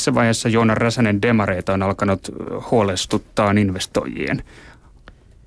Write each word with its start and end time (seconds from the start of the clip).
missä 0.00 0.14
vaiheessa 0.14 0.48
Joona 0.48 0.74
Räsänen 0.74 1.22
demareita 1.22 1.72
on 1.72 1.82
alkanut 1.82 2.28
huolestuttaa 2.70 3.50
investoijien 3.50 4.42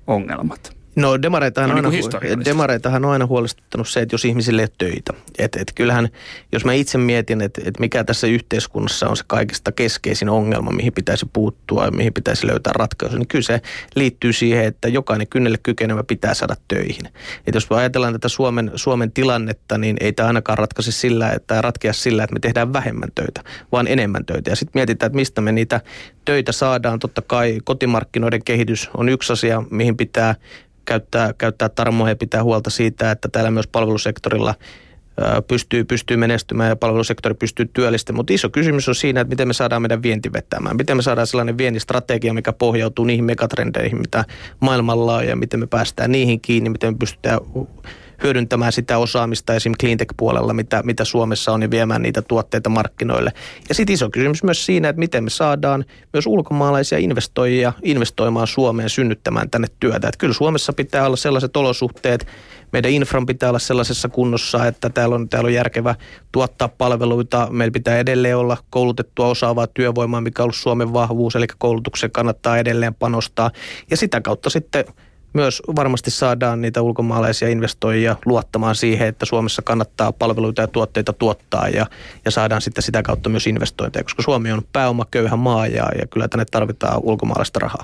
ongelmat? 0.06 0.73
No 0.96 1.22
demareitahan, 1.22 1.70
no, 1.70 1.90
niin 1.90 2.04
aina, 2.04 2.44
demareitahan 2.44 3.04
on 3.04 3.12
aina 3.12 3.26
huolestuttanut 3.26 3.88
se, 3.88 4.00
että 4.00 4.14
jos 4.14 4.24
ihmisille 4.24 4.62
ei 4.62 4.64
ole 4.64 4.72
töitä. 4.78 5.12
Et, 5.38 5.56
et 5.56 5.72
kyllähän, 5.74 6.08
jos 6.52 6.64
mä 6.64 6.72
itse 6.72 6.98
mietin, 6.98 7.40
että 7.40 7.60
et 7.64 7.78
mikä 7.80 8.04
tässä 8.04 8.26
yhteiskunnassa 8.26 9.08
on 9.08 9.16
se 9.16 9.24
kaikista 9.26 9.72
keskeisin 9.72 10.28
ongelma, 10.28 10.70
mihin 10.70 10.92
pitäisi 10.92 11.26
puuttua 11.32 11.84
ja 11.84 11.90
mihin 11.90 12.12
pitäisi 12.12 12.46
löytää 12.46 12.72
ratkaisu, 12.72 13.16
niin 13.16 13.28
kyllä 13.28 13.42
se 13.42 13.60
liittyy 13.94 14.32
siihen, 14.32 14.64
että 14.64 14.88
jokainen 14.88 15.26
kynnelle 15.28 15.58
kykenevä 15.62 16.02
pitää 16.02 16.34
saada 16.34 16.56
töihin. 16.68 17.08
Et 17.46 17.54
jos 17.54 17.70
me 17.70 17.76
ajatellaan 17.76 18.12
tätä 18.12 18.28
Suomen, 18.28 18.70
Suomen 18.74 19.12
tilannetta, 19.12 19.78
niin 19.78 19.96
ei 20.00 20.12
tämä 20.12 20.26
ainakaan 20.26 20.58
ratkaise 20.58 20.92
sillä, 20.92 21.30
että 21.30 21.62
ratkea 21.62 21.92
sillä, 21.92 22.24
että 22.24 22.34
me 22.34 22.40
tehdään 22.40 22.72
vähemmän 22.72 23.08
töitä, 23.14 23.44
vaan 23.72 23.86
enemmän 23.86 24.24
töitä. 24.24 24.50
Ja 24.50 24.56
sitten 24.56 24.80
mietitään, 24.80 25.06
että 25.06 25.16
mistä 25.16 25.40
me 25.40 25.52
niitä 25.52 25.80
töitä 26.24 26.52
saadaan. 26.52 26.98
Totta 26.98 27.22
kai 27.22 27.58
kotimarkkinoiden 27.64 28.44
kehitys 28.44 28.90
on 28.96 29.08
yksi 29.08 29.32
asia, 29.32 29.62
mihin 29.70 29.96
pitää 29.96 30.34
käyttää, 30.84 31.32
käyttää 31.38 31.68
tarmoa 31.68 32.08
ja 32.08 32.16
pitää 32.16 32.42
huolta 32.42 32.70
siitä, 32.70 33.10
että 33.10 33.28
täällä 33.28 33.50
myös 33.50 33.66
palvelusektorilla 33.66 34.54
pystyy, 35.48 35.84
pystyy 35.84 36.16
menestymään 36.16 36.68
ja 36.68 36.76
palvelusektori 36.76 37.34
pystyy 37.34 37.70
työllistämään. 37.72 38.16
Mutta 38.16 38.32
iso 38.32 38.50
kysymys 38.50 38.88
on 38.88 38.94
siinä, 38.94 39.20
että 39.20 39.28
miten 39.28 39.48
me 39.48 39.54
saadaan 39.54 39.82
meidän 39.82 40.02
vienti 40.02 40.32
vetämään. 40.32 40.76
Miten 40.76 40.96
me 40.96 41.02
saadaan 41.02 41.26
sellainen 41.26 41.58
vientistrategia, 41.58 42.34
mikä 42.34 42.52
pohjautuu 42.52 43.04
niihin 43.04 43.24
megatrendeihin, 43.24 43.98
mitä 43.98 44.24
maailmalla 44.60 45.16
on 45.16 45.26
ja 45.26 45.36
miten 45.36 45.60
me 45.60 45.66
päästään 45.66 46.12
niihin 46.12 46.40
kiinni, 46.40 46.70
miten 46.70 46.92
me 46.92 46.98
pystytään 46.98 47.40
hyödyntämään 48.24 48.72
sitä 48.72 48.98
osaamista 48.98 49.54
esim. 49.54 49.72
cleantech-puolella, 49.80 50.52
mitä, 50.52 50.82
mitä 50.82 51.04
Suomessa 51.04 51.52
on, 51.52 51.62
ja 51.62 51.70
viemään 51.70 52.02
niitä 52.02 52.22
tuotteita 52.22 52.70
markkinoille. 52.70 53.32
Ja 53.68 53.74
sitten 53.74 53.94
iso 53.94 54.10
kysymys 54.10 54.42
myös 54.42 54.66
siinä, 54.66 54.88
että 54.88 55.00
miten 55.00 55.24
me 55.24 55.30
saadaan 55.30 55.84
myös 56.12 56.26
ulkomaalaisia 56.26 56.98
investoijia 56.98 57.72
investoimaan 57.82 58.46
Suomeen, 58.46 58.90
synnyttämään 58.90 59.50
tänne 59.50 59.68
työtä. 59.80 60.08
Että 60.08 60.18
kyllä 60.18 60.34
Suomessa 60.34 60.72
pitää 60.72 61.06
olla 61.06 61.16
sellaiset 61.16 61.56
olosuhteet, 61.56 62.26
meidän 62.72 62.90
infran 62.90 63.26
pitää 63.26 63.48
olla 63.48 63.58
sellaisessa 63.58 64.08
kunnossa, 64.08 64.66
että 64.66 64.90
täällä 64.90 65.14
on, 65.14 65.28
täällä 65.28 65.46
on 65.46 65.54
järkevä 65.54 65.94
tuottaa 66.32 66.68
palveluita. 66.68 67.48
Meillä 67.50 67.72
pitää 67.72 67.98
edelleen 67.98 68.36
olla 68.36 68.56
koulutettua 68.70 69.26
osaavaa 69.26 69.66
työvoimaa, 69.66 70.20
mikä 70.20 70.42
on 70.42 70.44
ollut 70.44 70.56
Suomen 70.56 70.92
vahvuus, 70.92 71.36
eli 71.36 71.46
koulutukseen 71.58 72.12
kannattaa 72.12 72.58
edelleen 72.58 72.94
panostaa. 72.94 73.50
Ja 73.90 73.96
sitä 73.96 74.20
kautta 74.20 74.50
sitten 74.50 74.84
myös 75.34 75.62
varmasti 75.76 76.10
saadaan 76.10 76.60
niitä 76.60 76.82
ulkomaalaisia 76.82 77.48
investoijia 77.48 78.16
luottamaan 78.26 78.74
siihen, 78.74 79.08
että 79.08 79.26
Suomessa 79.26 79.62
kannattaa 79.62 80.12
palveluita 80.12 80.62
ja 80.62 80.68
tuotteita 80.68 81.12
tuottaa 81.12 81.68
ja, 81.68 81.86
ja 82.24 82.30
saadaan 82.30 82.62
sitten 82.62 82.82
sitä 82.82 83.02
kautta 83.02 83.28
myös 83.28 83.46
investointeja, 83.46 84.04
koska 84.04 84.22
Suomi 84.22 84.52
on 84.52 84.62
pääomaköyhä 84.72 85.36
maa 85.36 85.66
ja, 85.66 85.88
ja 86.00 86.06
kyllä 86.10 86.28
tänne 86.28 86.44
tarvitaan 86.44 87.00
ulkomaalaista 87.02 87.58
rahaa. 87.58 87.82